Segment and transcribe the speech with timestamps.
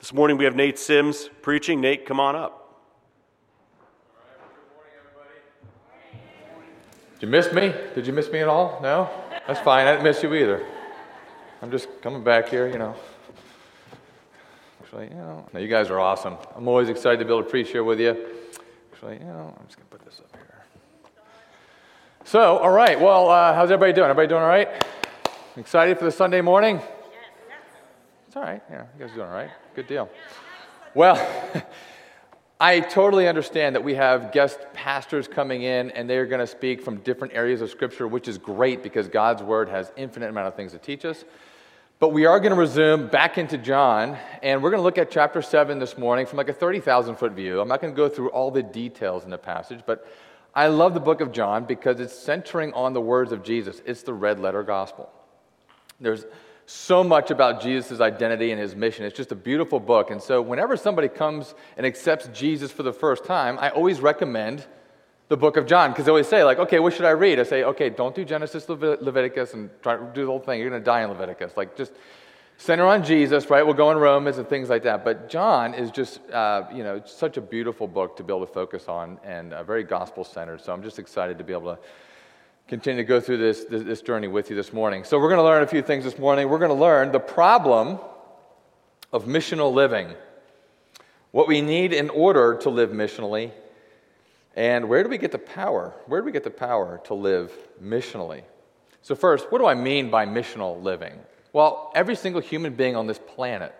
[0.00, 1.82] This morning we have Nate Sims preaching.
[1.82, 2.56] Nate, come on up.
[7.18, 7.74] Did you miss me?
[7.94, 8.80] Did you miss me at all?
[8.82, 9.10] No?
[9.46, 9.86] That's fine.
[9.86, 10.64] I didn't miss you either.
[11.60, 12.96] I'm just coming back here, you know.
[14.80, 16.38] Actually, you know, no, you guys are awesome.
[16.56, 18.16] I'm always excited to be able to preach here with you.
[18.94, 20.64] Actually, you know, I'm just going to put this up here.
[22.24, 22.98] So, all right.
[22.98, 24.08] Well, uh, how's everybody doing?
[24.08, 24.82] Everybody doing all right?
[25.58, 26.80] Excited for the Sunday morning?
[28.30, 28.62] It's all right.
[28.70, 29.50] Yeah, you guys are doing all right.
[29.74, 30.08] Good deal.
[30.94, 31.16] Well,
[32.60, 36.80] I totally understand that we have guest pastors coming in and they're going to speak
[36.80, 40.54] from different areas of Scripture, which is great because God's Word has infinite amount of
[40.54, 41.24] things to teach us.
[41.98, 45.10] But we are going to resume back into John, and we're going to look at
[45.10, 47.60] chapter 7 this morning from like a 30,000 foot view.
[47.60, 50.06] I'm not going to go through all the details in the passage, but
[50.54, 53.82] I love the book of John because it's centering on the words of Jesus.
[53.84, 55.10] It's the red letter gospel.
[56.00, 56.26] There's
[56.70, 59.04] so much about Jesus' identity and his mission.
[59.04, 60.10] It's just a beautiful book.
[60.10, 64.64] And so, whenever somebody comes and accepts Jesus for the first time, I always recommend
[65.28, 67.40] the book of John because they always say, like, okay, what should I read?
[67.40, 70.60] I say, okay, don't do Genesis, Leviticus, and try to do the whole thing.
[70.60, 71.56] You're going to die in Leviticus.
[71.56, 71.92] Like, just
[72.56, 73.64] center on Jesus, right?
[73.64, 75.04] We'll go in Romans and things like that.
[75.04, 78.52] But John is just, uh, you know, such a beautiful book to be able to
[78.52, 80.60] focus on and uh, very gospel centered.
[80.60, 81.80] So I'm just excited to be able to
[82.70, 85.02] continue to go through this, this, this journey with you this morning.
[85.02, 86.48] So, we're going to learn a few things this morning.
[86.48, 87.98] We're going to learn the problem
[89.12, 90.14] of missional living,
[91.32, 93.50] what we need in order to live missionally,
[94.54, 95.92] and where do we get the power?
[96.06, 98.44] Where do we get the power to live missionally?
[99.02, 101.18] So, first, what do I mean by missional living?
[101.52, 103.74] Well, every single human being on this planet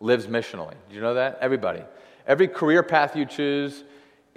[0.00, 0.74] lives missionally.
[0.88, 1.36] Do you know that?
[1.42, 1.82] Everybody.
[2.26, 3.84] Every career path you choose,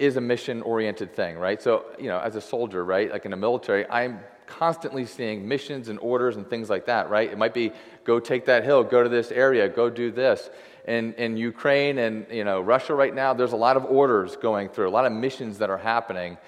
[0.00, 1.62] is a mission oriented thing, right?
[1.62, 5.90] So, you know, as a soldier, right, like in the military, I'm constantly seeing missions
[5.90, 7.30] and orders and things like that, right?
[7.30, 7.70] It might be
[8.04, 10.48] go take that hill, go to this area, go do this.
[10.88, 14.70] In, in Ukraine and you know Russia right now, there's a lot of orders going
[14.70, 16.38] through, a lot of missions that are happening.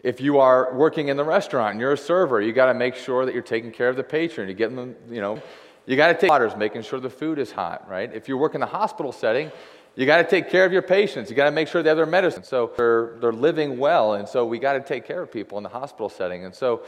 [0.00, 2.94] If you are working in the restaurant and you're a server, you got to make
[2.94, 4.48] sure that you're taking care of the patron.
[4.48, 5.42] You get them, you know,
[5.86, 8.14] you got to take waters, making sure the food is hot, right?
[8.14, 9.50] If you work in the hospital setting,
[9.96, 11.30] you got to take care of your patients.
[11.30, 12.42] You got to make sure they have their medicine.
[12.42, 14.14] So they're, they're living well.
[14.14, 16.44] And so we got to take care of people in the hospital setting.
[16.44, 16.82] And so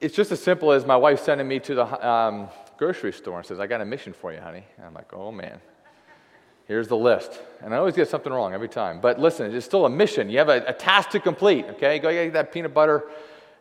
[0.00, 3.46] it's just as simple as my wife sending me to the um, grocery store and
[3.46, 4.64] says, I got a mission for you, honey.
[4.76, 5.60] And I'm like, oh, man.
[6.66, 7.40] Here's the list.
[7.62, 9.00] And I always get something wrong every time.
[9.00, 10.30] But listen, it's still a mission.
[10.30, 11.98] You have a, a task to complete, okay?
[11.98, 13.04] Go get that peanut butter.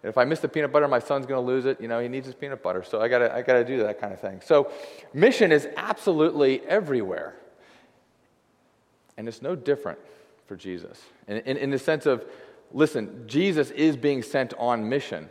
[0.01, 1.81] And if I miss the peanut butter, my son's going to lose it.
[1.81, 2.81] You know, he needs his peanut butter.
[2.83, 4.41] So I got I to do that kind of thing.
[4.44, 4.71] So
[5.13, 7.35] mission is absolutely everywhere.
[9.18, 10.00] And it's no different
[10.47, 11.01] for Jesus.
[11.28, 12.25] In, in, in, the sense of,
[12.72, 15.29] listen, Jesus is being sent on mission.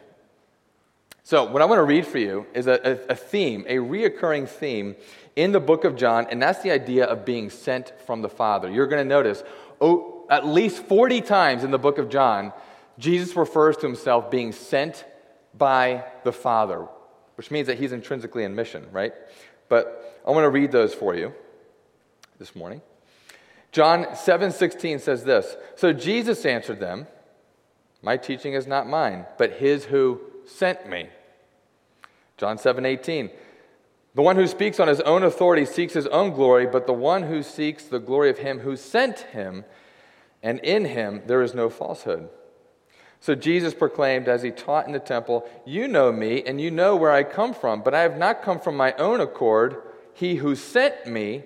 [1.25, 4.97] So, what I want to read for you is a, a, theme, a reoccurring theme
[5.37, 8.71] in the book of John, and that's the idea of being sent from the Father.
[8.71, 9.45] You're going to notice
[9.81, 12.53] oh, at least 40 times in the book of John,
[12.99, 15.05] Jesus refers to himself being sent
[15.57, 16.87] by the Father,
[17.37, 19.13] which means that he's intrinsically in mission, right?
[19.69, 21.35] But I want to read those for you
[22.39, 22.81] this morning.
[23.73, 25.57] John 7:16 says this.
[25.77, 27.07] So Jesus answered them,
[28.03, 31.09] "My teaching is not mine, but his who sent me."
[32.37, 33.31] John 7:18
[34.15, 37.23] The one who speaks on his own authority seeks his own glory, but the one
[37.23, 39.65] who seeks the glory of him who sent him,
[40.43, 42.29] and in him there is no falsehood.
[43.21, 46.95] So Jesus proclaimed as he taught in the temple, You know me, and you know
[46.95, 49.81] where I come from, but I have not come from my own accord.
[50.13, 51.45] He who sent me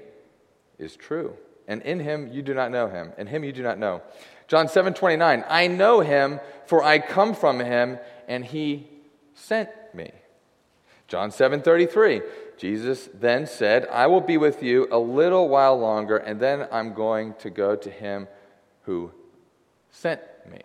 [0.76, 1.36] is true
[1.68, 4.02] and in him you do not know him, and him you do not know.
[4.48, 8.88] John 7 29, I know him, for I come from him, and he
[9.34, 10.12] sent me.
[11.08, 12.22] John 7 33,
[12.56, 16.94] Jesus then said, I will be with you a little while longer, and then I'm
[16.94, 18.28] going to go to him
[18.82, 19.12] who
[19.90, 20.60] sent me.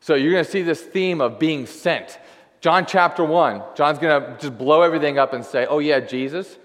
[0.00, 2.18] So you're going to see this theme of being sent.
[2.60, 6.56] John chapter 1, John's going to just blow everything up and say, Oh, yeah, Jesus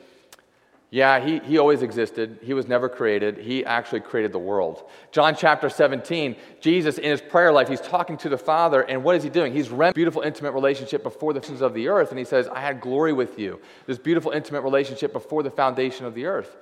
[0.93, 2.37] yeah, he, he always existed.
[2.43, 3.39] He was never created.
[3.39, 4.87] He actually created the world.
[5.11, 9.15] John chapter 17, Jesus in his prayer life, he's talking to the Father, and what
[9.15, 9.53] is he doing?
[9.53, 12.61] He's rent beautiful, intimate relationship before the sins of the earth, and he says, I
[12.61, 13.59] had glory with you.
[13.87, 16.55] This beautiful, intimate relationship before the foundation of the earth.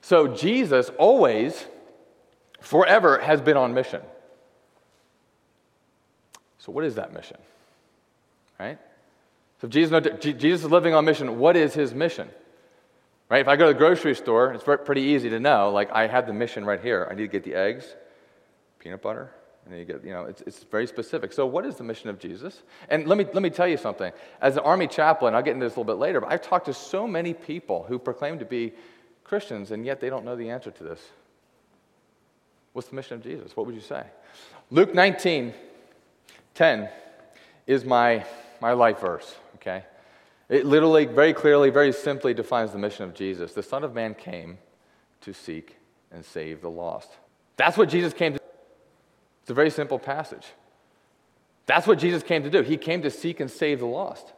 [0.00, 1.66] So Jesus always,
[2.60, 4.02] forever, has been on mission.
[6.58, 7.38] So, what is that mission?
[8.60, 8.78] Right?
[9.60, 11.40] So, Jesus, Jesus is living on mission.
[11.40, 12.28] What is his mission?
[13.28, 13.40] Right?
[13.40, 15.70] If I go to the grocery store, it's pretty easy to know.
[15.70, 17.08] Like, I have the mission right here.
[17.10, 17.96] I need to get the eggs,
[18.78, 19.32] peanut butter,
[19.64, 21.32] and you get, you know, it's, it's very specific.
[21.32, 22.62] So, what is the mission of Jesus?
[22.88, 24.12] And let me, let me tell you something.
[24.40, 26.66] As an army chaplain, I'll get into this a little bit later, but I've talked
[26.66, 28.74] to so many people who proclaim to be
[29.24, 31.00] Christians, and yet they don't know the answer to this.
[32.74, 33.56] What's the mission of Jesus?
[33.56, 34.04] What would you say?
[34.70, 35.52] Luke 19,
[36.54, 36.88] 10
[37.66, 38.24] is my,
[38.60, 39.84] my life verse, okay?
[40.48, 43.52] It literally, very clearly, very simply defines the mission of Jesus.
[43.52, 44.58] The Son of Man came
[45.22, 45.76] to seek
[46.12, 47.10] and save the lost.
[47.56, 48.44] That's what Jesus came to do.
[49.42, 50.46] It's a very simple passage.
[51.66, 52.62] That's what Jesus came to do.
[52.62, 54.32] He came to seek and save the lost.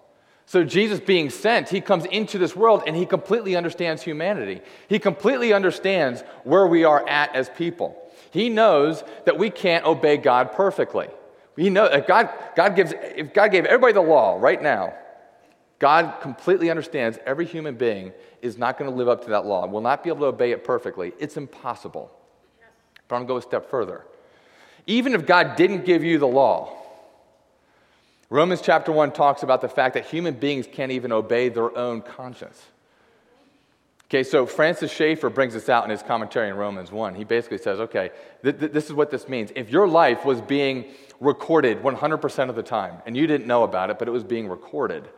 [0.46, 4.62] So, Jesus being sent, he comes into this world and he completely understands humanity.
[4.88, 8.02] He completely understands where we are at as people.
[8.30, 11.08] He knows that we can't obey God perfectly.
[11.54, 14.94] He know if God, God gives, if God gave everybody the law right now,
[15.78, 19.62] God completely understands every human being is not going to live up to that law,
[19.62, 21.12] and will not be able to obey it perfectly.
[21.18, 22.10] It's impossible.
[23.06, 24.04] But I'm going to go a step further.
[24.86, 26.74] Even if God didn't give you the law,
[28.30, 32.02] Romans chapter 1 talks about the fact that human beings can't even obey their own
[32.02, 32.62] conscience.
[34.06, 37.14] Okay, so Francis Schaeffer brings this out in his commentary in Romans 1.
[37.14, 38.10] He basically says, okay,
[38.42, 39.52] th- th- this is what this means.
[39.54, 40.86] If your life was being
[41.20, 44.48] recorded 100% of the time, and you didn't know about it, but it was being
[44.48, 45.08] recorded,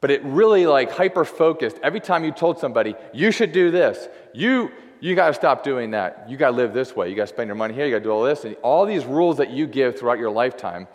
[0.00, 4.08] but it really like hyper focused every time you told somebody, you should do this,
[4.32, 4.70] you,
[5.00, 7.34] you got to stop doing that, you got to live this way, you got to
[7.34, 9.50] spend your money here, you got to do all this, and all these rules that
[9.50, 10.86] you give throughout your lifetime,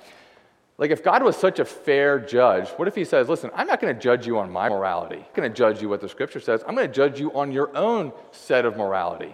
[0.78, 3.80] like, if God was such a fair judge, what if He says, Listen, I'm not
[3.80, 5.18] going to judge you on my morality.
[5.18, 6.64] I'm going to judge you what the Scripture says.
[6.68, 9.34] I'm going to judge you on your own set of morality.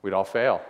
[0.00, 0.62] We'd all fail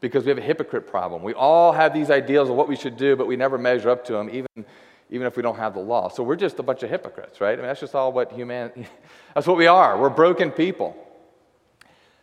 [0.00, 1.22] because we have a hypocrite problem.
[1.22, 4.04] We all have these ideals of what we should do, but we never measure up
[4.06, 4.64] to them, even,
[5.10, 6.08] even if we don't have the law.
[6.08, 7.52] So we're just a bunch of hypocrites, right?
[7.52, 8.86] I mean, that's just all what humanity,
[9.34, 9.98] that's what we are.
[9.98, 10.96] We're broken people.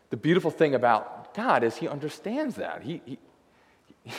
[0.09, 2.83] The beautiful thing about God is He understands that.
[2.83, 3.19] He, he,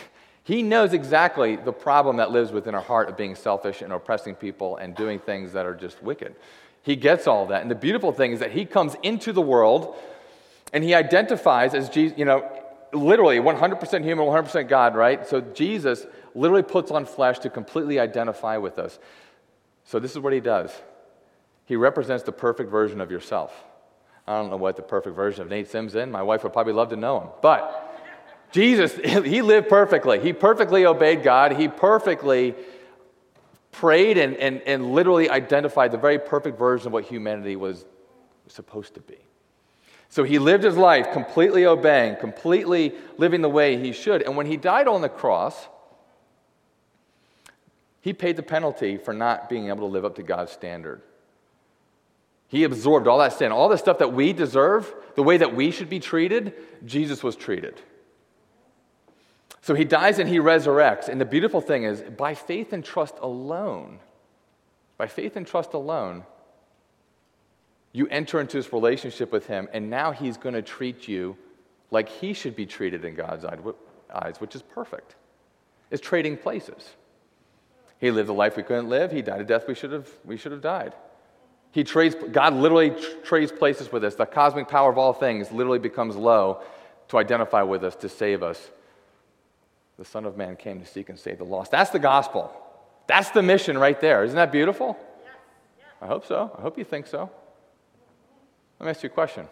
[0.45, 4.35] he knows exactly the problem that lives within our heart of being selfish and oppressing
[4.35, 6.35] people and doing things that are just wicked.
[6.83, 7.63] He gets all that.
[7.63, 9.97] And the beautiful thing is that he comes into the world
[10.73, 12.49] and he identifies as Jesus, you know,
[12.93, 15.27] literally 100% human, 100% God, right?
[15.27, 18.99] So Jesus literally puts on flesh to completely identify with us.
[19.85, 20.71] So this is what he does
[21.67, 23.53] he represents the perfect version of yourself.
[24.27, 26.07] I don't know what the perfect version of Nate Sims is.
[26.09, 27.29] My wife would probably love to know him.
[27.43, 27.83] But
[28.53, 28.95] Jesus,
[29.25, 30.21] he lived perfectly.
[30.21, 31.53] He perfectly obeyed God.
[31.53, 32.55] He perfectly
[33.73, 37.85] prayed and, and, and literally identified the very perfect version of what humanity was
[38.49, 39.19] supposed to be.
[40.09, 44.23] So he lived his life completely obeying, completely living the way he should.
[44.23, 45.69] And when he died on the cross,
[48.01, 51.03] he paid the penalty for not being able to live up to God's standard.
[52.49, 55.73] He absorbed all that sin, all the stuff that we deserve, the way that we
[55.73, 56.55] should be treated,
[56.85, 57.81] Jesus was treated.
[59.63, 61.09] So he dies and he resurrects.
[61.09, 63.99] And the beautiful thing is, by faith and trust alone,
[64.97, 66.25] by faith and trust alone,
[67.97, 71.35] you enter into this relationship with him, and now he's going to treat you
[71.91, 73.47] like he should be treated in God's
[74.13, 75.15] eyes, which is perfect.
[75.91, 76.91] It's trading places.
[77.99, 79.13] He lived a life we couldn't live.
[79.13, 80.93] He died a death we should have, we should have died.
[81.71, 82.95] He trades, God literally
[83.25, 84.15] trades places with us.
[84.15, 86.61] The cosmic power of all things literally becomes low
[87.09, 88.71] to identify with us, to save us
[89.99, 91.71] the Son of Man came to seek and save the lost.
[91.71, 92.53] That's the gospel.
[93.07, 94.23] That's the mission right there.
[94.23, 94.99] Isn't that beautiful?
[96.03, 96.55] I hope so.
[96.59, 97.31] I hope you think so.
[98.79, 99.49] Let me ask you a question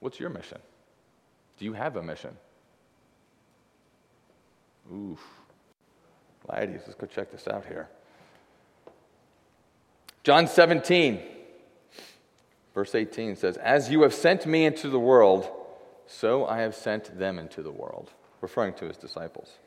[0.00, 0.58] What's your mission?
[1.58, 2.36] Do you have a mission?
[4.92, 5.20] Oof.
[6.52, 7.88] Ladies, let's go check this out here.
[10.22, 11.20] John 17,
[12.74, 15.50] verse 18 says, As you have sent me into the world,
[16.06, 19.58] so I have sent them into the world referring to his disciples.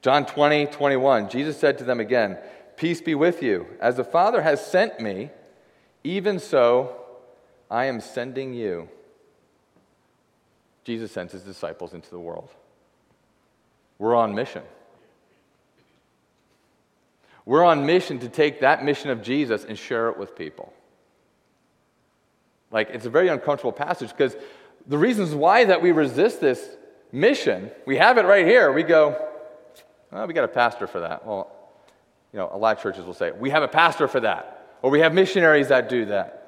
[0.00, 2.38] John 20, 21, Jesus said to them again,
[2.76, 3.66] Peace be with you.
[3.80, 5.30] As the Father has sent me,
[6.04, 6.96] even so
[7.70, 8.88] I am sending you.
[10.84, 12.50] Jesus sends his disciples into the world.
[13.98, 14.62] We're on mission.
[17.44, 20.72] We're on mission to take that mission of Jesus and share it with people.
[22.70, 24.34] Like, it's a very uncomfortable passage because
[24.86, 26.76] the reasons why that we resist this
[27.12, 28.72] mission, we have it right here.
[28.72, 29.28] We go,
[30.26, 31.26] we got a pastor for that.
[31.26, 31.50] Well,
[32.32, 34.61] you know, a lot of churches will say, we have a pastor for that.
[34.82, 36.38] Or we have missionaries that do that.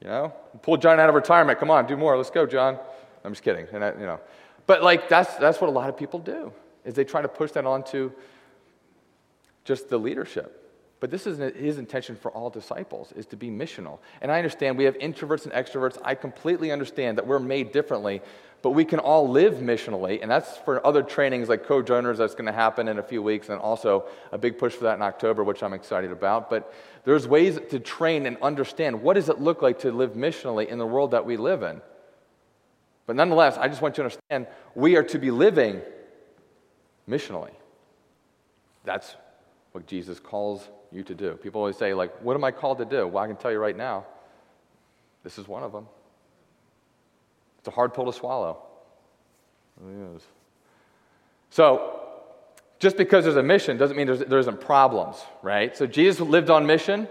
[0.00, 1.58] You know, pull John out of retirement.
[1.58, 2.16] Come on, do more.
[2.16, 2.78] Let's go, John.
[3.24, 3.66] I'm just kidding.
[3.72, 4.20] And I, you know,
[4.66, 6.52] but like that's that's what a lot of people do
[6.84, 8.12] is they try to push that onto
[9.64, 10.54] just the leadership.
[11.00, 13.98] But this is his intention for all disciples is to be missional.
[14.20, 15.98] And I understand we have introverts and extroverts.
[16.02, 18.20] I completely understand that we're made differently,
[18.62, 20.20] but we can all live missionally.
[20.20, 23.48] And that's for other trainings like co-joiners that's going to happen in a few weeks
[23.48, 26.50] and also a big push for that in October, which I'm excited about.
[26.50, 26.72] But
[27.04, 30.78] there's ways to train and understand what does it look like to live missionally in
[30.78, 31.80] the world that we live in.
[33.06, 35.80] But nonetheless, I just want you to understand we are to be living
[37.08, 37.52] missionally.
[38.84, 39.16] That's
[39.72, 41.34] what Jesus calls you to do.
[41.34, 43.06] People always say, like, what am I called to do?
[43.06, 44.04] Well, I can tell you right now,
[45.22, 45.86] this is one of them.
[47.58, 48.58] It's a hard pill to swallow.
[49.80, 50.22] It is.
[51.50, 52.00] So,
[52.78, 55.76] just because there's a mission doesn't mean there isn't problems, right?
[55.76, 57.08] So, Jesus lived on mission.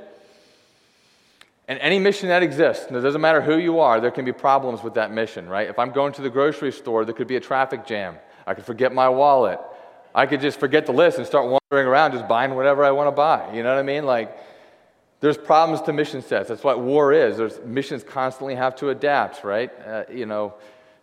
[1.70, 4.82] And any mission that exists, it doesn't matter who you are, there can be problems
[4.84, 5.68] with that mission, right?
[5.68, 8.16] If I'm going to the grocery store, there could be a traffic jam.
[8.46, 9.60] I could forget my wallet.
[10.16, 13.08] I could just forget the list and start wandering around just buying whatever I want
[13.08, 13.54] to buy.
[13.54, 14.06] You know what I mean?
[14.06, 14.36] Like,
[15.20, 16.50] there's problems to mission sets.
[16.50, 17.38] That's what war is.
[17.38, 19.72] There's missions constantly have to adapt, right?
[19.86, 20.54] Uh, you know,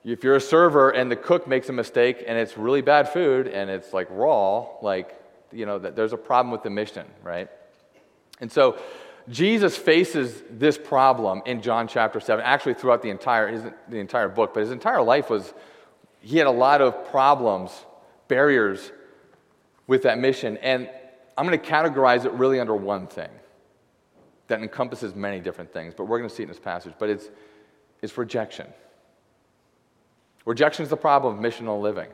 [0.05, 3.49] if you're a server and the cook makes a mistake and it's really bad food
[3.49, 5.21] and it's like raw, like,
[5.53, 7.49] you know, there's a problem with the mission, right?
[8.41, 8.79] And so
[9.29, 14.29] Jesus faces this problem in John chapter 7, actually throughout the entire, his, the entire
[14.29, 15.53] book, but his entire life was,
[16.21, 17.73] he had a lot of problems,
[18.29, 18.93] barriers
[19.87, 20.57] with that mission.
[20.59, 20.89] And
[21.37, 23.31] I'm going to categorize it really under one thing
[24.49, 26.95] that encompasses many different things, but we're going to see it in this passage.
[26.99, 27.31] But it's,
[28.03, 28.67] it's rejection.
[30.45, 32.09] Rejection is the problem of missional living.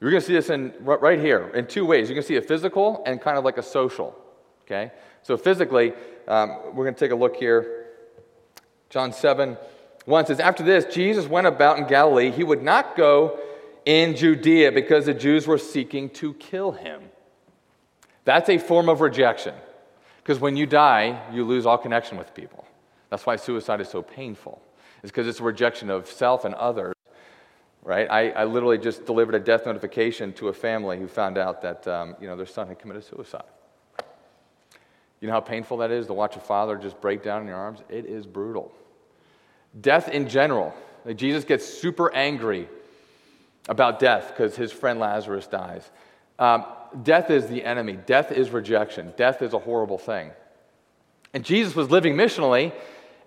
[0.00, 2.08] You're going to see this in, right here in two ways.
[2.08, 4.16] You're going to see a physical and kind of like a social.
[4.62, 4.92] Okay?
[5.22, 5.92] So, physically,
[6.26, 7.86] um, we're going to take a look here.
[8.88, 9.58] John 7
[10.06, 12.30] 1 says, After this, Jesus went about in Galilee.
[12.30, 13.38] He would not go
[13.84, 17.02] in Judea because the Jews were seeking to kill him.
[18.24, 19.54] That's a form of rejection.
[20.22, 22.66] Because when you die, you lose all connection with people.
[23.08, 24.62] That's why suicide is so painful.
[25.02, 26.94] It's because it's a rejection of self and others.
[27.82, 28.08] Right?
[28.10, 31.88] I, I literally just delivered a death notification to a family who found out that
[31.88, 33.44] um, you know, their son had committed suicide.
[35.20, 37.56] You know how painful that is to watch a father just break down in your
[37.56, 37.80] arms?
[37.88, 38.72] It is brutal.
[39.80, 40.74] Death in general.
[41.14, 42.68] Jesus gets super angry
[43.68, 45.90] about death because his friend Lazarus dies.
[46.40, 46.64] Um,
[47.02, 50.30] death is the enemy, death is rejection, death is a horrible thing.
[51.34, 52.72] And Jesus was living missionally,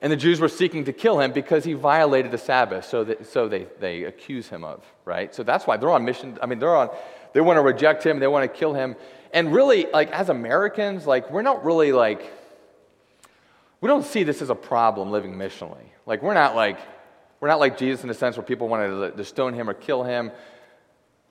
[0.01, 3.25] and the Jews were seeking to kill him because he violated the Sabbath, so, that,
[3.27, 5.33] so they, they accuse him of, right?
[5.33, 6.37] So that's why they're on mission.
[6.41, 6.89] I mean, they're on,
[7.31, 8.95] they want to reject him, they want to kill him.
[9.31, 12.29] And really, like, as Americans, like, we're not really like,
[13.79, 15.85] we don't see this as a problem living missionally.
[16.05, 16.79] Like, we're not like,
[17.39, 20.03] we're not like Jesus in the sense where people wanted to stone him or kill
[20.03, 20.31] him.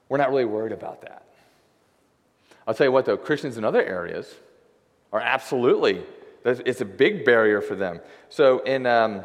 [0.08, 1.26] We're not really worried about that.
[2.66, 4.32] I'll tell you what, though, Christians in other areas
[5.12, 6.02] are absolutely,
[6.44, 8.00] it's a big barrier for them.
[8.28, 9.24] So, in, um,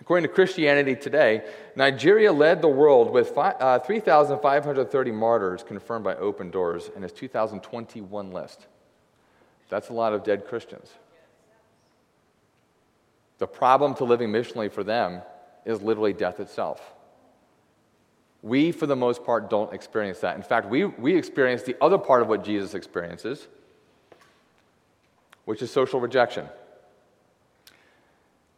[0.00, 1.44] according to Christianity Today,
[1.76, 8.32] Nigeria led the world with uh, 3,530 martyrs confirmed by Open Doors in its 2021
[8.32, 8.66] list.
[9.68, 10.90] That's a lot of dead Christians.
[13.38, 15.22] The problem to living missionally for them
[15.64, 16.80] is literally death itself.
[18.42, 20.36] We, for the most part, don't experience that.
[20.36, 23.48] In fact, we, we experience the other part of what Jesus experiences,
[25.44, 26.46] which is social rejection.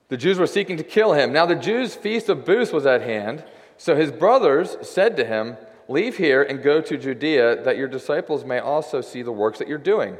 [0.08, 1.32] The Jews were seeking to kill him.
[1.32, 3.44] Now, the Jews' feast of booths was at hand,
[3.78, 5.56] so his brothers said to him,
[5.88, 9.66] Leave here and go to Judea, that your disciples may also see the works that
[9.66, 10.16] you're doing.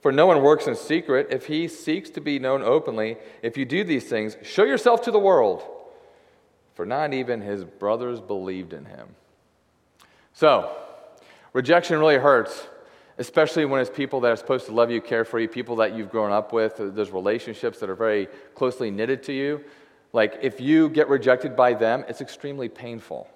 [0.00, 3.16] For no one works in secret if he seeks to be known openly.
[3.42, 5.64] If you do these things, show yourself to the world
[6.76, 9.08] for not even his brothers believed in him.
[10.34, 10.70] So,
[11.54, 12.68] rejection really hurts,
[13.16, 15.96] especially when it's people that are supposed to love you, care for you, people that
[15.96, 16.74] you've grown up with.
[16.76, 19.64] There's relationships that are very closely knitted to you.
[20.12, 23.26] Like, if you get rejected by them, it's extremely painful.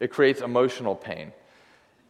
[0.00, 1.32] It creates emotional pain.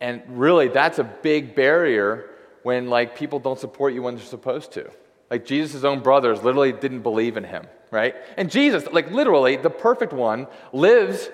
[0.00, 2.30] And really, that's a big barrier
[2.62, 4.88] when, like, people don't support you when they're supposed to.
[5.32, 8.14] Like, Jesus' own brothers literally didn't believe in him right?
[8.36, 11.30] And Jesus, like literally, the perfect one, lives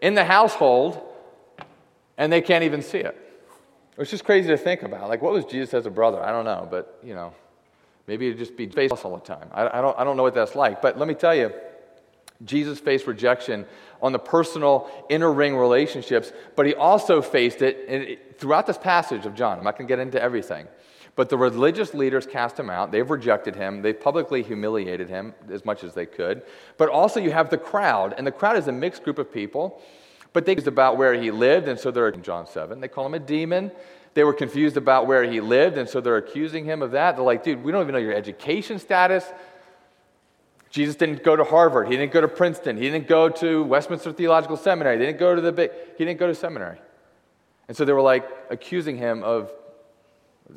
[0.00, 1.00] in the household
[2.18, 3.18] and they can't even see it.
[3.98, 5.08] It's just crazy to think about.
[5.08, 6.22] Like, what was Jesus as a brother?
[6.22, 7.34] I don't know, but you know,
[8.06, 9.48] maybe it'd just be face all the time.
[9.52, 10.82] I, I, don't, I don't know what that's like.
[10.82, 11.52] But let me tell you,
[12.44, 13.66] Jesus faced rejection
[14.00, 19.34] on the personal inner ring relationships, but he also faced it throughout this passage of
[19.34, 19.58] John.
[19.58, 20.66] I'm not going to get into everything.
[21.14, 22.90] But the religious leaders cast him out.
[22.90, 23.82] They've rejected him.
[23.82, 26.42] They've publicly humiliated him as much as they could.
[26.78, 29.82] But also, you have the crowd, and the crowd is a mixed group of people.
[30.32, 32.80] But they about where he lived, and so they're in John 7.
[32.80, 33.70] They call him a demon.
[34.14, 37.16] They were confused about where he lived, and so they're accusing him of that.
[37.16, 39.24] They're like, dude, we don't even know your education status.
[40.72, 41.88] Jesus didn't go to Harvard.
[41.88, 42.78] He didn't go to Princeton.
[42.78, 44.98] He didn't go to Westminster Theological Seminary.
[44.98, 46.78] He didn't go to the big, he didn't go to seminary.
[47.68, 49.52] And so they were like accusing him of,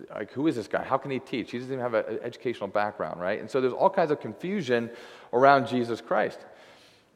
[0.10, 0.84] like, who is this guy?
[0.84, 1.52] How can he teach?
[1.52, 3.40] He doesn't even have an educational background, right?
[3.40, 4.90] And so there's all kinds of confusion
[5.34, 6.40] around Jesus Christ.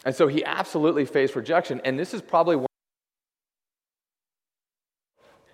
[0.06, 1.82] And so he absolutely faced rejection.
[1.86, 2.58] And this is probably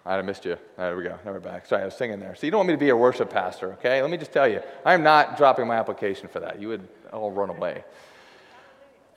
[0.05, 0.19] one.
[0.19, 0.51] I missed you.
[0.51, 1.17] Right, there we go.
[1.25, 1.65] Now we're back.
[1.65, 2.35] Sorry, I was singing there.
[2.35, 4.01] So you don't want me to be a worship pastor, okay?
[4.01, 6.61] Let me just tell you, I am not dropping my application for that.
[6.61, 7.83] You would all run away.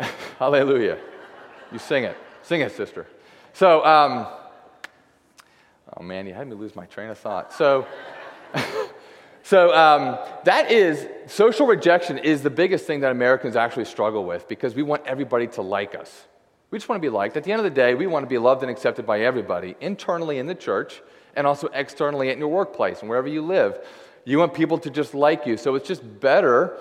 [0.39, 0.99] Hallelujah.
[1.73, 2.17] You sing it.
[2.43, 3.07] Sing it, sister.
[3.53, 4.27] So, um,
[5.97, 7.53] oh man, you had me lose my train of thought.
[7.53, 7.87] So,
[9.43, 14.49] so um, that is social rejection is the biggest thing that Americans actually struggle with
[14.49, 16.27] because we want everybody to like us.
[16.71, 17.37] We just want to be liked.
[17.37, 19.75] At the end of the day, we want to be loved and accepted by everybody,
[19.81, 21.01] internally in the church
[21.35, 23.79] and also externally in your workplace and wherever you live.
[24.25, 25.57] You want people to just like you.
[25.57, 26.79] So it's just better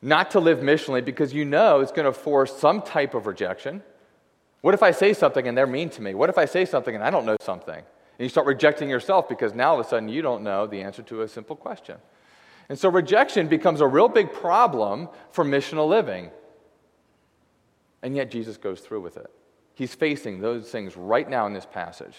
[0.00, 3.82] not to live missionally because you know it's going to force some type of rejection.
[4.60, 6.14] What if I say something and they're mean to me?
[6.14, 7.76] What if I say something and I don't know something?
[7.76, 10.82] And you start rejecting yourself because now all of a sudden you don't know the
[10.82, 11.96] answer to a simple question.
[12.68, 16.30] And so rejection becomes a real big problem for missional living.
[18.04, 19.30] And yet Jesus goes through with it.
[19.74, 22.14] He's facing those things right now in this passage.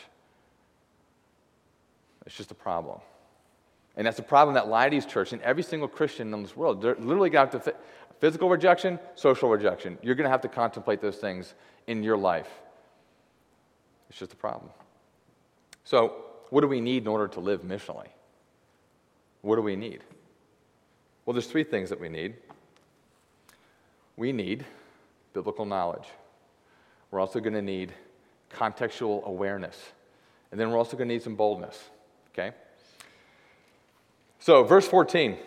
[2.25, 2.99] It's just a problem.
[3.95, 6.95] And that's a problem that Leidy's church and every single Christian in this world, they're
[6.95, 7.75] literally going to have to,
[8.19, 9.99] physical rejection, social rejection.
[10.01, 11.53] You're going to have to contemplate those things
[11.85, 12.49] in your life.
[14.09, 14.71] It's just a problem.
[15.83, 16.15] So,
[16.49, 18.07] what do we need in order to live missionally?
[19.43, 20.01] What do we need?
[21.25, 22.33] Well, there's three things that we need.
[24.17, 24.65] We need
[25.35, 26.07] biblical knowledge.
[27.11, 27.93] We're also going to need
[28.51, 29.77] contextual awareness.
[30.49, 31.77] And then we're also going to need some boldness.
[32.33, 32.55] Okay?
[34.39, 35.37] So, verse 14.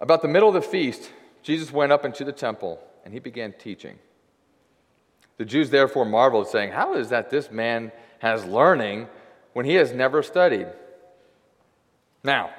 [0.00, 1.10] About the middle of the feast,
[1.42, 3.98] Jesus went up into the temple and he began teaching.
[5.36, 9.08] The Jews therefore marveled, saying, How is that this man has learning
[9.52, 10.66] when he has never studied?
[12.24, 12.50] Now,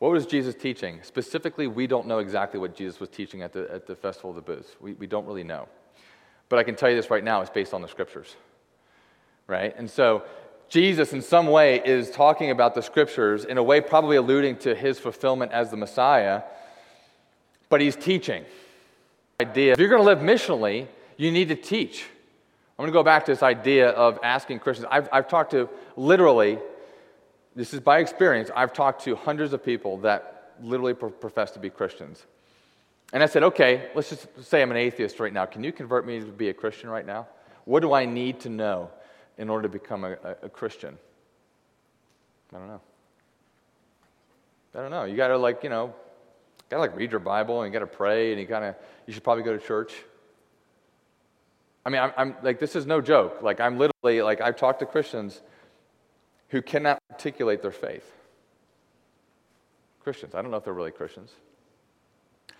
[0.00, 1.00] what was Jesus teaching?
[1.02, 4.36] Specifically, we don't know exactly what Jesus was teaching at the, at the Festival of
[4.36, 4.74] the Booths.
[4.80, 5.68] We, we don't really know.
[6.48, 8.34] But I can tell you this right now, it's based on the scriptures.
[9.46, 9.74] Right?
[9.76, 10.22] And so,
[10.70, 14.74] Jesus, in some way, is talking about the scriptures in a way probably alluding to
[14.74, 16.44] his fulfillment as the Messiah,
[17.68, 18.46] but he's teaching.
[19.42, 19.74] Idea.
[19.74, 20.86] If you're going to live missionally,
[21.18, 22.06] you need to teach.
[22.78, 24.88] I'm going to go back to this idea of asking Christians.
[24.90, 26.58] I've, I've talked to literally
[27.54, 28.50] this is by experience.
[28.54, 32.24] I've talked to hundreds of people that literally profess to be Christians.
[33.12, 35.46] And I said, okay, let's just say I'm an atheist right now.
[35.46, 37.26] Can you convert me to be a Christian right now?
[37.64, 38.90] What do I need to know
[39.36, 40.96] in order to become a, a, a Christian?
[42.54, 42.80] I don't know.
[44.74, 45.04] I don't know.
[45.04, 45.92] You got to like, you know,
[46.68, 48.76] got to like read your Bible and you got to pray and you got to,
[49.06, 49.92] you should probably go to church.
[51.84, 53.42] I mean, I'm, I'm like, this is no joke.
[53.42, 55.40] Like, I'm literally, like, I've talked to Christians
[56.50, 58.10] who cannot articulate their faith.
[60.02, 60.34] Christians.
[60.34, 61.30] I don't know if they're really Christians.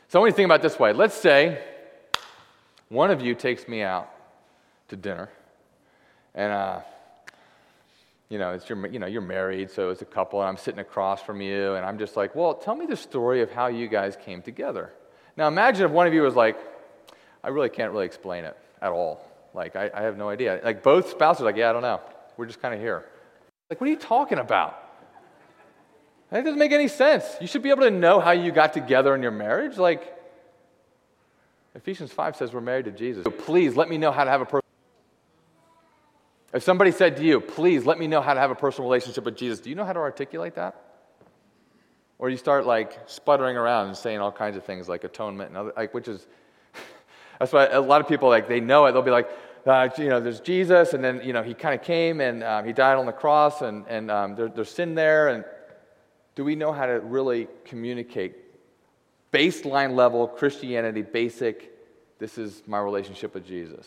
[0.08, 0.92] So I want you to think about this way.
[0.92, 1.62] Let's say
[2.88, 4.10] one of you takes me out
[4.88, 5.28] to dinner,
[6.34, 6.80] and uh,
[8.28, 10.80] you know, it's your, you know, you're married, so it's a couple, and I'm sitting
[10.80, 13.88] across from you, and I'm just like, well, tell me the story of how you
[13.88, 14.92] guys came together.
[15.36, 16.56] Now imagine if one of you was like,
[17.42, 19.24] I really can't really explain it at all.
[19.52, 20.60] Like, I, I have no idea.
[20.62, 22.00] Like, both spouses are like, yeah, I don't know.
[22.36, 23.04] We're just kind of here.
[23.70, 24.76] Like, what are you talking about?
[26.30, 27.24] That doesn't make any sense.
[27.40, 29.78] You should be able to know how you got together in your marriage.
[29.78, 30.16] Like,
[31.74, 33.24] Ephesians 5 says we're married to Jesus.
[33.24, 34.62] So please let me know how to have a personal
[36.52, 39.24] If somebody said to you, please let me know how to have a personal relationship
[39.24, 40.74] with Jesus, do you know how to articulate that?
[42.18, 45.56] Or you start like sputtering around and saying all kinds of things like atonement and
[45.56, 46.26] other, like, which is,
[47.38, 48.92] that's why a lot of people like, they know it.
[48.92, 49.30] They'll be like,
[49.66, 52.64] uh, you know, there's Jesus, and then, you know, he kind of came and um,
[52.64, 55.28] he died on the cross, and, and um, there, there's sin there.
[55.28, 55.44] And
[56.34, 58.36] do we know how to really communicate
[59.32, 61.70] baseline level Christianity, basic,
[62.18, 63.86] this is my relationship with Jesus?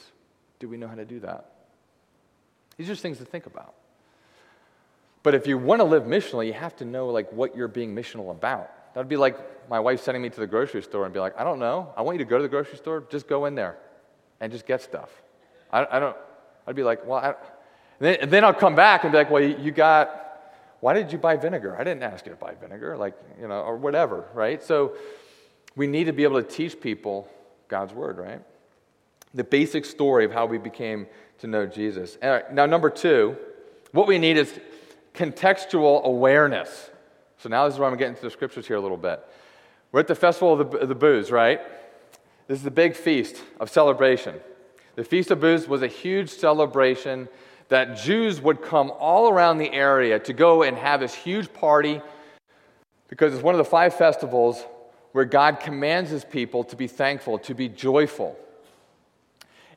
[0.59, 1.51] Do we know how to do that?
[2.77, 3.73] These are just things to think about.
[5.23, 7.95] But if you want to live missionally, you have to know like what you're being
[7.95, 8.69] missional about.
[8.93, 9.37] That'd be like
[9.69, 11.93] my wife sending me to the grocery store and be like, I don't know.
[11.97, 13.05] I want you to go to the grocery store.
[13.09, 13.77] Just go in there
[14.39, 15.09] and just get stuff.
[15.73, 16.15] I, I don't,
[16.65, 17.35] I'd be like, well, I,
[17.99, 20.21] then, then I'll come back and be like, well, you got,
[20.79, 21.75] why did you buy vinegar?
[21.77, 24.63] I didn't ask you to buy vinegar, like, you know, or whatever, right?
[24.63, 24.95] So
[25.75, 27.27] we need to be able to teach people
[27.67, 28.41] God's word, right?
[29.33, 31.07] the basic story of how we became
[31.39, 32.17] to know Jesus.
[32.21, 33.35] All right, now, number two,
[33.91, 34.59] what we need is
[35.13, 36.89] contextual awareness.
[37.37, 39.23] So now this is where I'm getting to the scriptures here a little bit.
[39.91, 41.61] We're at the festival of the, of the booths, right?
[42.47, 44.35] This is the big feast of celebration.
[44.95, 47.27] The Feast of Booths was a huge celebration
[47.69, 52.01] that Jews would come all around the area to go and have this huge party
[53.07, 54.63] because it's one of the five festivals
[55.11, 58.37] where God commands his people to be thankful, to be joyful.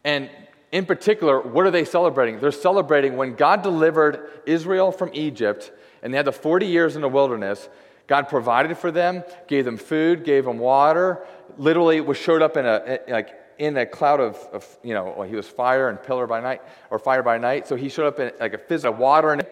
[0.05, 0.29] And
[0.73, 2.39] in particular, what are they celebrating?
[2.41, 7.03] They're celebrating when God delivered Israel from Egypt and they had the 40 years in
[7.03, 7.69] the wilderness.
[8.07, 11.25] God provided for them, gave them food, gave them water,
[11.57, 15.29] literally was showed up in a, like in a cloud of, of, you know, well,
[15.29, 17.67] he was fire and pillar by night, or fire by night.
[17.67, 19.33] So he showed up in like a fizz of water.
[19.33, 19.47] And,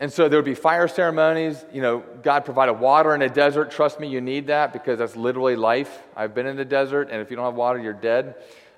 [0.00, 1.64] and so there would be fire ceremonies.
[1.72, 3.70] You know, God provided water in a desert.
[3.70, 6.02] Trust me, you need that because that's literally life.
[6.16, 8.36] I've been in the desert, and if you don't have water, you're dead.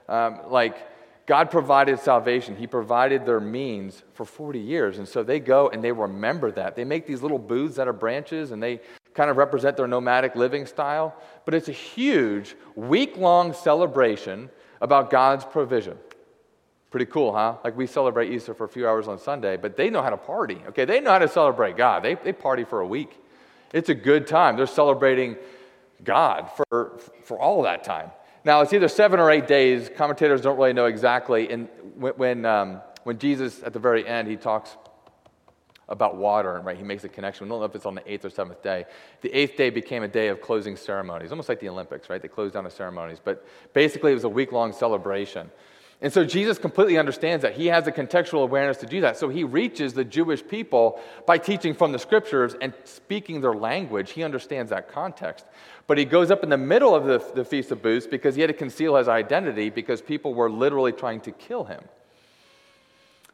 [0.09, 0.77] Um, like,
[1.31, 2.57] God provided salvation.
[2.57, 4.99] He provided their means for 40 years.
[4.99, 6.75] And so they go and they remember that.
[6.75, 8.81] They make these little booths out of branches and they
[9.15, 11.15] kind of represent their nomadic living style.
[11.45, 15.99] But it's a huge, week long celebration about God's provision.
[16.91, 17.57] Pretty cool, huh?
[17.63, 20.17] Like we celebrate Easter for a few hours on Sunday, but they know how to
[20.17, 20.85] party, okay?
[20.85, 22.03] They know how to celebrate God.
[22.03, 23.17] They, they party for a week.
[23.73, 24.57] It's a good time.
[24.57, 25.37] They're celebrating
[26.03, 28.11] God for, for all that time.
[28.45, 29.91] Now, it's either seven or eight days.
[29.95, 31.51] Commentators don't really know exactly.
[31.51, 34.77] And when, when, um, when Jesus, at the very end, he talks
[35.91, 37.47] about water, and right, he makes a connection.
[37.47, 38.87] We don't know if it's on the eighth or seventh day.
[39.21, 42.23] The eighth day became a day of closing ceremonies, almost like the Olympics, right?
[42.23, 43.21] They closed down the ceremonies.
[43.23, 45.51] But basically, it was a week long celebration.
[46.03, 47.55] And so Jesus completely understands that.
[47.55, 49.19] He has a contextual awareness to do that.
[49.19, 54.13] So he reaches the Jewish people by teaching from the scriptures and speaking their language.
[54.13, 55.45] He understands that context.
[55.87, 58.41] But he goes up in the middle of the, the Feast of Booths because he
[58.41, 61.83] had to conceal his identity because people were literally trying to kill him.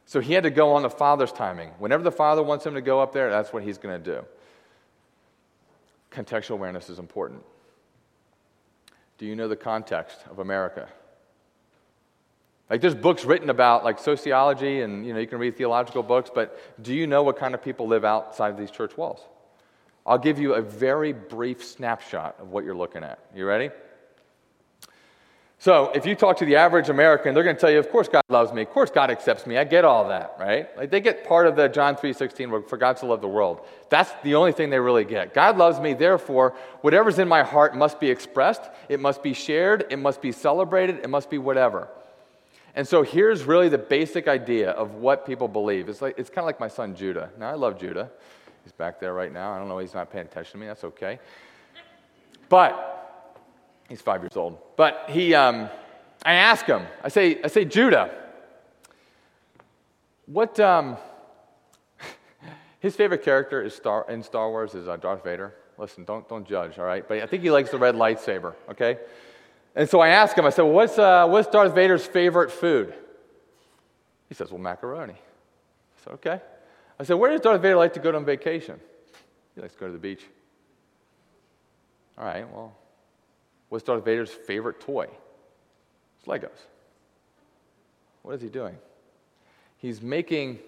[0.07, 1.69] So he had to go on the Father's timing.
[1.79, 4.25] Whenever the Father wants him to go up there, that's what he's going to do.
[6.11, 7.43] Contextual awareness is important.
[9.17, 10.87] Do you know the context of America?
[12.69, 16.31] Like there's books written about like sociology and you know you can read theological books,
[16.33, 19.19] but do you know what kind of people live outside of these church walls?
[20.05, 23.19] I'll give you a very brief snapshot of what you're looking at.
[23.35, 23.71] You ready?
[25.59, 28.07] So, if you talk to the average American, they're going to tell you, of course
[28.07, 28.61] God loves me.
[28.61, 29.57] Of course God accepts me.
[29.57, 30.75] I get all that, right?
[30.77, 33.65] Like they get part of the John 3:16 where for God to love the world.
[33.89, 35.33] That's the only thing they really get.
[35.33, 39.87] God loves me, therefore, whatever's in my heart must be expressed, it must be shared,
[39.89, 41.87] it must be celebrated, it must be whatever.
[42.75, 45.89] And so here's really the basic idea of what people believe.
[45.89, 47.31] It's like it's kind of like my son Judah.
[47.39, 48.11] Now I love Judah.
[48.63, 49.53] He's back there right now.
[49.53, 50.67] I don't know he's not paying attention to me.
[50.67, 51.17] That's okay.
[52.47, 52.96] But
[53.89, 54.57] He's five years old.
[54.75, 55.69] But he, um,
[56.25, 58.11] I ask him, I say, I say, Judah,
[60.25, 60.97] what, um,
[62.79, 65.53] his favorite character is Star, in Star Wars is uh, Darth Vader.
[65.77, 67.07] Listen, don't, don't judge, all right?
[67.07, 68.97] But I think he likes the red lightsaber, okay?
[69.75, 72.93] And so I ask him, I said, well, what's, uh, what's Darth Vader's favorite food?
[74.27, 75.13] He says, well, macaroni.
[75.13, 76.41] I said, okay.
[76.99, 78.79] I said, where does Darth Vader like to go on vacation?
[79.55, 80.23] He likes to go to the beach.
[82.17, 82.75] All right, well,
[83.69, 85.07] What's Darth Vader's favorite toy?
[86.19, 86.49] It's Legos.
[88.23, 88.77] What is he doing?
[89.77, 90.59] He's making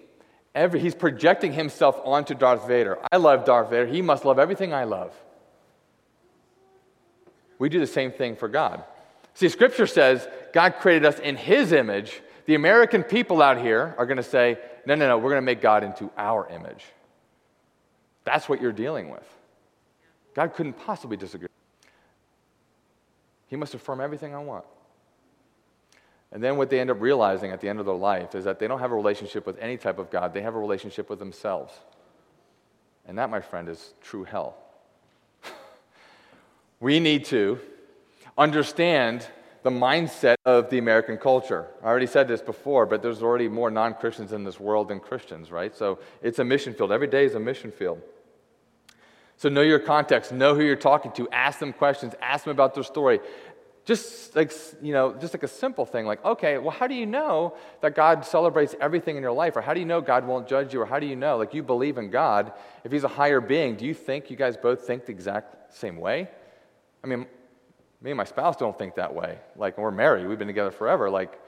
[0.54, 2.98] every, he's projecting himself onto Darth Vader.
[3.10, 3.86] I love Darth Vader.
[3.86, 5.14] He must love everything I love.
[7.58, 8.84] We do the same thing for God.
[9.34, 12.20] See, Scripture says God created us in His image.
[12.46, 15.46] The American people out here are going to say, no, no, no, we're going to
[15.46, 16.84] make God into our image.
[18.24, 19.26] That's what you're dealing with.
[20.34, 21.48] God couldn't possibly disagree.
[23.50, 24.64] He must affirm everything I want.
[26.32, 28.60] And then what they end up realizing at the end of their life is that
[28.60, 31.18] they don't have a relationship with any type of God, they have a relationship with
[31.18, 31.74] themselves.
[33.06, 34.56] And that, my friend, is true hell.
[36.80, 37.58] we need to
[38.38, 39.26] understand
[39.64, 41.66] the mindset of the American culture.
[41.82, 45.00] I already said this before, but there's already more non Christians in this world than
[45.00, 45.74] Christians, right?
[45.74, 46.92] So it's a mission field.
[46.92, 48.00] Every day is a mission field.
[49.40, 52.74] So know your context, know who you're talking to, ask them questions, ask them about
[52.74, 53.20] their story.
[53.86, 57.06] Just like, you know, just like a simple thing like, okay, well, how do you
[57.06, 59.56] know that God celebrates everything in your life?
[59.56, 60.82] Or how do you know God won't judge you?
[60.82, 62.52] Or how do you know, like, you believe in God,
[62.84, 65.96] if He's a higher being, do you think you guys both think the exact same
[65.96, 66.28] way?
[67.02, 67.20] I mean,
[68.02, 69.38] me and my spouse don't think that way.
[69.56, 71.08] Like, we're married, we've been together forever.
[71.08, 71.40] Like,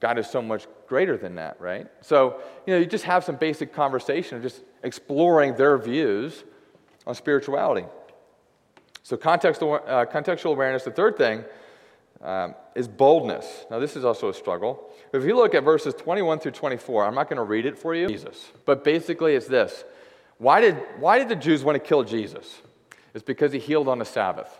[0.00, 1.88] God is so much greater than that, right?
[2.00, 6.42] So, you know, you just have some basic conversation of just exploring their views
[7.08, 7.86] on spirituality.
[9.02, 10.84] So, context, uh, contextual awareness.
[10.84, 11.42] The third thing
[12.20, 13.64] um, is boldness.
[13.70, 14.90] Now, this is also a struggle.
[15.12, 17.94] If you look at verses 21 through 24, I'm not going to read it for
[17.94, 18.06] you.
[18.08, 18.52] Jesus.
[18.66, 19.84] But basically, it's this
[20.36, 22.60] why did, why did the Jews want to kill Jesus?
[23.14, 24.54] It's because he healed on the Sabbath.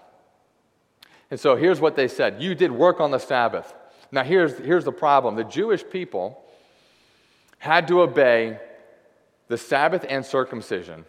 [1.30, 3.74] And so here's what they said You did work on the Sabbath.
[4.11, 6.42] Now, here's, here's the problem the Jewish people
[7.58, 8.58] had to obey
[9.48, 11.04] the Sabbath and circumcision.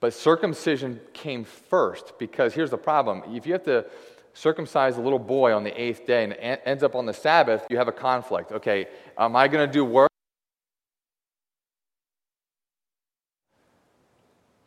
[0.00, 3.22] But circumcision came first because here's the problem.
[3.36, 3.84] If you have to
[4.32, 7.66] circumcise a little boy on the eighth day and it ends up on the Sabbath,
[7.68, 8.50] you have a conflict.
[8.52, 8.86] Okay,
[9.18, 10.10] am I going to do work?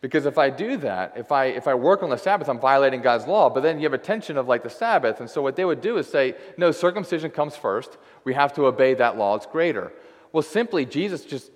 [0.01, 3.01] Because if I do that, if I, if I work on the Sabbath, I'm violating
[3.01, 3.49] God's law.
[3.49, 5.21] But then you have a tension of like the Sabbath.
[5.21, 7.97] And so what they would do is say, no, circumcision comes first.
[8.25, 9.35] We have to obey that law.
[9.35, 9.93] It's greater.
[10.33, 11.51] Well, simply, Jesus just,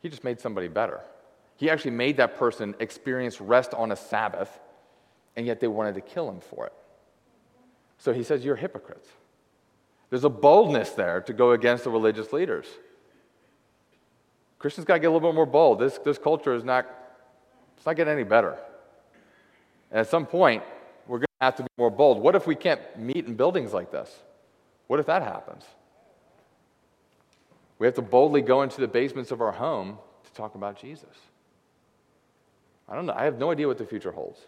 [0.00, 1.00] he just made somebody better.
[1.60, 4.48] He actually made that person experience rest on a Sabbath,
[5.36, 6.72] and yet they wanted to kill him for it.
[7.98, 9.10] So he says, You're hypocrites.
[10.08, 12.64] There's a boldness there to go against the religious leaders.
[14.58, 15.80] Christians got to get a little bit more bold.
[15.80, 16.86] This, this culture is not,
[17.76, 18.56] it's not getting any better.
[19.90, 20.62] And at some point,
[21.06, 22.22] we're going to have to be more bold.
[22.22, 24.10] What if we can't meet in buildings like this?
[24.86, 25.64] What if that happens?
[27.78, 31.16] We have to boldly go into the basements of our home to talk about Jesus.
[32.90, 33.14] I don't know.
[33.16, 34.40] I have no idea what the future holds.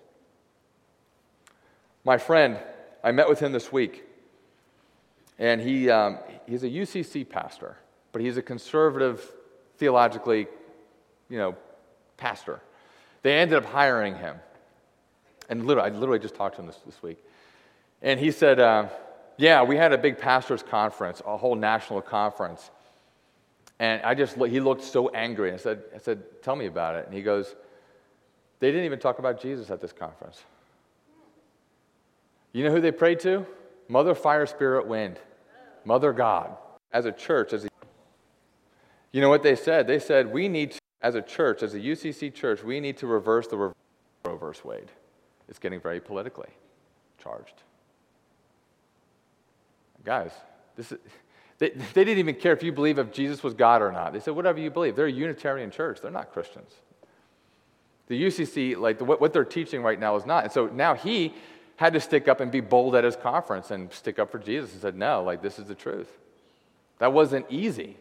[2.04, 2.58] My friend
[3.04, 4.04] I met with him this week,
[5.38, 7.76] and he, um, he's a UCC pastor,
[8.10, 9.24] but he's a conservative,
[9.78, 10.46] theologically,
[11.28, 11.56] you know,
[12.16, 12.60] pastor.
[13.22, 14.36] They ended up hiring him.
[15.48, 17.18] And literally, I literally just talked to him this, this week.
[18.00, 18.88] And he said, uh,
[19.36, 22.70] Yeah, we had a big pastor's conference, a whole national conference.
[23.78, 25.52] And I just, he looked so angry.
[25.52, 27.06] I said, I said, Tell me about it.
[27.06, 27.54] And he goes,
[28.62, 30.44] They didn't even talk about Jesus at this conference.
[32.52, 33.44] You know who they prayed to?
[33.88, 35.18] Mother, fire, spirit, wind.
[35.84, 36.56] Mother God.
[36.92, 37.68] As a church, as a,
[39.10, 39.88] you know what they said?
[39.88, 43.08] They said, we need to, as a church, as a UCC church, we need to
[43.08, 43.72] reverse the Roe
[44.24, 44.60] v.
[44.62, 44.92] Wade.
[45.48, 46.50] It's getting very politically
[47.20, 47.64] charged.
[50.04, 50.30] Guys,
[50.76, 51.00] this is,
[51.58, 54.12] they, they didn't even care if you believe if Jesus was God or not.
[54.12, 54.94] They said, whatever you believe.
[54.94, 56.70] They're a Unitarian church, they're not Christians.
[58.08, 60.44] The UCC, like what, what they're teaching right now is not.
[60.44, 61.34] And so now he
[61.76, 64.72] had to stick up and be bold at his conference and stick up for Jesus
[64.72, 66.08] and said, No, like this is the truth.
[66.98, 67.96] That wasn't easy.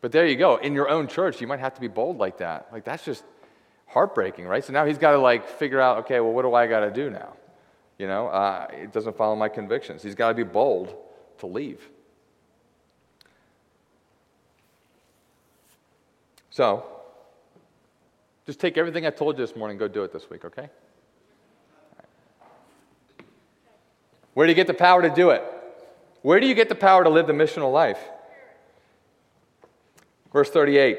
[0.00, 0.56] But there you go.
[0.56, 2.68] In your own church, you might have to be bold like that.
[2.72, 3.24] Like that's just
[3.86, 4.64] heartbreaking, right?
[4.64, 6.90] So now he's got to like figure out, okay, well, what do I got to
[6.90, 7.34] do now?
[7.98, 10.02] You know, uh, it doesn't follow my convictions.
[10.02, 10.94] He's got to be bold
[11.38, 11.80] to leave.
[16.50, 16.86] So,
[18.46, 20.70] just take everything I told you this morning, go do it this week, okay?
[24.34, 25.42] Where do you get the power to do it?
[26.22, 27.98] Where do you get the power to live the missional life?
[30.32, 30.98] Verse 38.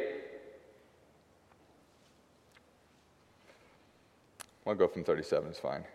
[4.66, 5.86] I'll go from 37, it's fine.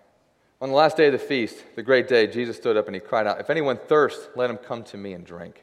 [0.62, 3.00] On the last day of the feast, the great day, Jesus stood up and he
[3.00, 5.62] cried out, If anyone thirsts, let him come to me and drink.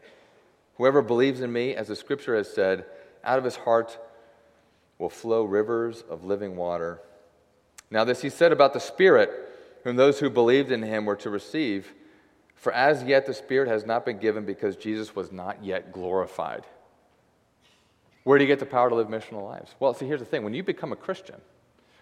[0.75, 2.85] Whoever believes in me, as the scripture has said,
[3.23, 3.97] out of his heart
[4.99, 7.01] will flow rivers of living water.
[7.89, 9.31] Now, this he said about the Spirit
[9.83, 11.93] whom those who believed in him were to receive.
[12.55, 16.65] For as yet the Spirit has not been given because Jesus was not yet glorified.
[18.25, 19.73] Where do you get the power to live missional lives?
[19.79, 21.39] Well, see, here's the thing when you become a Christian,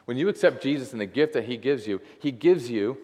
[0.06, 2.98] when you accept Jesus and the gift that he gives you, he gives you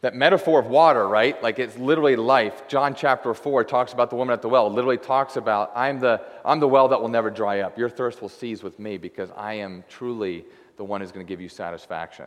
[0.00, 1.40] that metaphor of water, right?
[1.42, 2.68] Like it's literally life.
[2.68, 4.70] John chapter 4 talks about the woman at the well.
[4.70, 7.76] Literally talks about, I'm the, I'm the well that will never dry up.
[7.76, 10.44] Your thirst will cease with me because I am truly
[10.76, 12.26] the one who's going to give you satisfaction.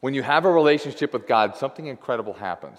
[0.00, 2.78] When you have a relationship with God, something incredible happens.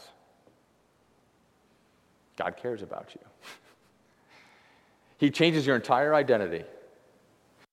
[2.37, 3.21] God cares about you.
[5.17, 6.63] he changes your entire identity.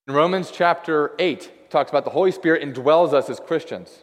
[0.09, 4.03] In Romans chapter 8, talks about the Holy Spirit indwells us as Christians.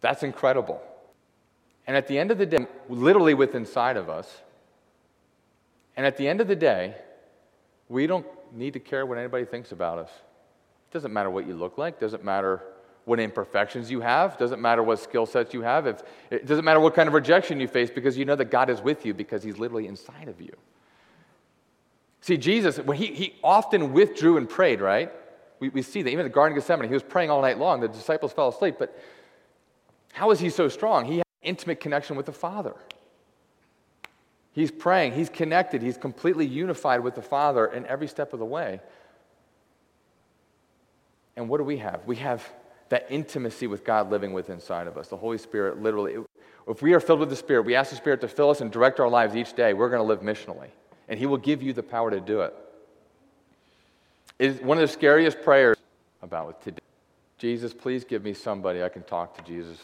[0.00, 0.80] That's incredible.
[1.86, 4.42] And at the end of the day, literally within inside of us,
[5.96, 6.94] and at the end of the day,
[7.88, 10.10] we don't need to care what anybody thinks about us.
[10.90, 12.62] It doesn't matter what you look like, doesn't matter
[13.04, 16.80] what imperfections you have, doesn't matter what skill sets you have, if, it doesn't matter
[16.80, 19.42] what kind of rejection you face because you know that God is with you because
[19.42, 20.52] He's literally inside of you.
[22.20, 25.10] See, Jesus, when he, he often withdrew and prayed, right?
[25.58, 27.58] We, we see that even in the Garden of Gethsemane, he was praying all night
[27.58, 27.80] long.
[27.80, 28.76] The disciples fell asleep.
[28.78, 28.96] But
[30.12, 31.04] how is he so strong?
[31.04, 32.74] He has intimate connection with the Father.
[34.52, 38.44] He's praying, he's connected, he's completely unified with the Father in every step of the
[38.44, 38.80] way.
[41.36, 42.04] And what do we have?
[42.06, 42.46] We have
[42.88, 45.08] that intimacy with God living within inside of us.
[45.08, 46.16] The Holy Spirit literally,
[46.66, 48.70] If we are filled with the Spirit, we ask the Spirit to fill us and
[48.70, 50.68] direct our lives each day, we're going to live missionally.
[51.08, 52.54] And He will give you the power to do it.
[54.38, 54.50] it.
[54.50, 55.76] Is one of the scariest prayers
[56.20, 56.80] about with today.
[57.38, 59.78] Jesus, please give me somebody I can talk to Jesus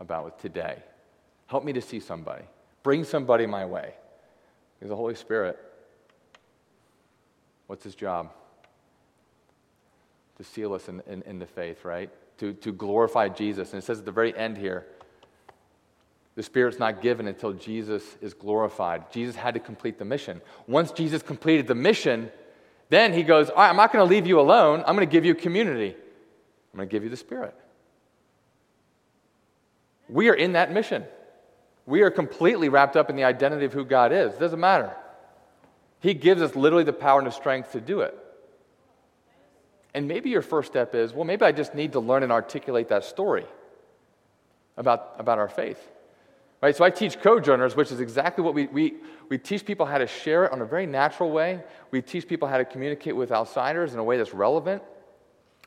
[0.00, 0.82] about with today.
[1.46, 2.44] Help me to see somebody.
[2.82, 3.94] Bring somebody my way.
[4.78, 5.58] Because the Holy Spirit,
[7.66, 8.30] what's his job?
[10.36, 12.10] To seal us in, in, in the faith, right?
[12.38, 13.72] To, to glorify Jesus.
[13.72, 14.86] And it says at the very end here,
[16.36, 19.10] the Spirit's not given until Jesus is glorified.
[19.10, 20.40] Jesus had to complete the mission.
[20.68, 22.30] Once Jesus completed the mission,
[22.90, 24.84] then he goes, All right, I'm not going to leave you alone.
[24.86, 25.96] I'm going to give you community.
[26.72, 27.56] I'm going to give you the Spirit.
[30.08, 31.04] We are in that mission.
[31.86, 34.34] We are completely wrapped up in the identity of who God is.
[34.34, 34.94] It doesn't matter.
[36.00, 38.16] He gives us literally the power and the strength to do it.
[39.94, 42.88] And maybe your first step is well, maybe I just need to learn and articulate
[42.88, 43.46] that story
[44.76, 45.80] about, about our faith.
[46.60, 46.74] Right?
[46.74, 48.94] So I teach co-journers, which is exactly what we, we,
[49.28, 51.62] we teach people how to share it on a very natural way.
[51.90, 54.82] We teach people how to communicate with outsiders in a way that's relevant.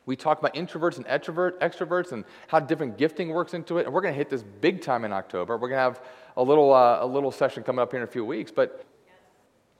[0.06, 3.86] We talk about introverts and extrovert, extroverts and how different gifting works into it.
[3.86, 5.58] And we're going to hit this big time in October.
[5.58, 6.02] We're going to have
[6.38, 8.52] a little, uh, a little session coming up here in a few weeks.
[8.52, 8.86] But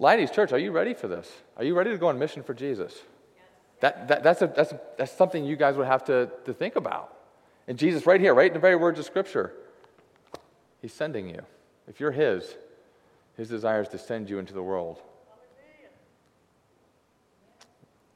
[0.02, 1.32] Ladies Church, are you ready for this?
[1.58, 3.04] Are you ready to go on mission for Jesus?
[3.82, 6.76] That, that, that's, a, that's, a, that's something you guys would have to, to think
[6.76, 7.16] about.
[7.68, 9.54] And Jesus, right here, right in the very words of Scripture,
[10.82, 11.42] He's sending you.
[11.88, 12.56] If you're His,
[13.38, 15.00] His desire is to send you into the world.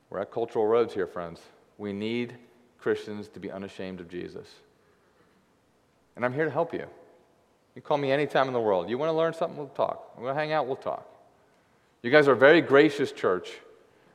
[0.09, 1.39] We're at cultural roads here, friends.
[1.77, 2.35] We need
[2.79, 4.47] Christians to be unashamed of Jesus.
[6.15, 6.85] And I'm here to help you.
[7.75, 8.89] You call me anytime in the world.
[8.89, 9.57] You want to learn something?
[9.57, 10.17] We'll talk.
[10.17, 10.65] We want to hang out?
[10.65, 11.05] We'll talk.
[12.01, 13.51] You guys are a very gracious church,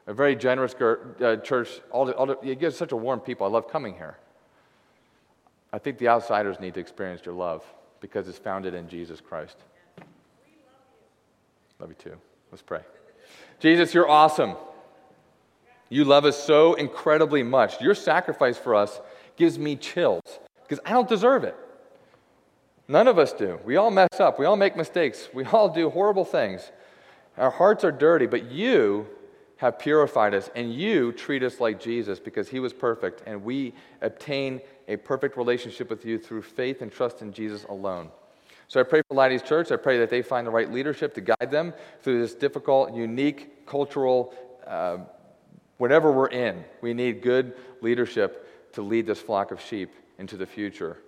[0.07, 1.81] a very generous uh, church.
[1.91, 3.47] All the, all the, you guys are such a warm people.
[3.47, 4.17] I love coming here.
[5.73, 7.65] I think the outsiders need to experience your love
[8.01, 9.57] because it's founded in Jesus Christ.
[11.79, 12.17] Love you too.
[12.51, 12.81] Let's pray.
[13.59, 14.57] Jesus, you're awesome.
[15.91, 17.81] You love us so incredibly much.
[17.81, 19.01] Your sacrifice for us
[19.37, 20.23] gives me chills
[20.63, 21.57] because I don't deserve it.
[22.87, 23.59] None of us do.
[23.65, 24.39] We all mess up.
[24.39, 25.29] We all make mistakes.
[25.35, 26.71] We all do horrible things.
[27.37, 29.07] Our hearts are dirty, but you
[29.57, 33.75] have purified us and you treat us like Jesus because he was perfect and we
[34.01, 38.11] obtain a perfect relationship with you through faith and trust in Jesus alone.
[38.69, 39.73] So I pray for Laddie's Church.
[39.73, 43.67] I pray that they find the right leadership to guide them through this difficult, unique
[43.67, 44.33] cultural
[44.67, 44.99] uh,
[45.81, 50.45] whatever we're in, we need good leadership to lead this flock of sheep into the
[50.45, 50.99] future.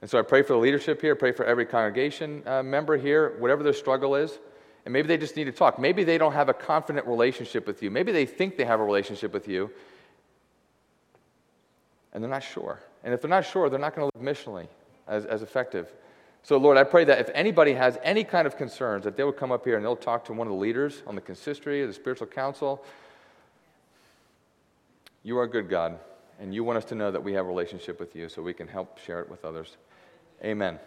[0.00, 3.36] And so I pray for the leadership here, pray for every congregation uh, member here,
[3.38, 4.40] whatever their struggle is.
[4.84, 5.78] And maybe they just need to talk.
[5.78, 7.92] Maybe they don't have a confident relationship with you.
[7.92, 9.70] Maybe they think they have a relationship with you,
[12.12, 12.80] and they're not sure.
[13.04, 14.66] And if they're not sure, they're not going to live missionally
[15.06, 15.92] as, as effective.
[16.42, 19.32] So, Lord, I pray that if anybody has any kind of concerns, that they will
[19.32, 21.92] come up here and they'll talk to one of the leaders on the consistory, the
[21.92, 22.82] spiritual council,
[25.22, 25.98] you are good, God,
[26.38, 28.54] and you want us to know that we have a relationship with you so we
[28.54, 29.76] can help share it with others.
[30.42, 30.78] Amen.